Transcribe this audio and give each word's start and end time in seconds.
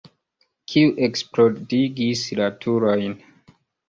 Kiu 0.69 0.87
eksplodigis 1.07 2.23
la 2.39 2.47
turojn? 2.65 3.15